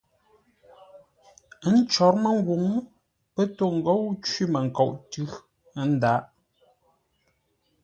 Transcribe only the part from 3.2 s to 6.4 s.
pə́ tô ńgôu cwímənkoʼ tʉ̌. Ə́ ndǎghʼ.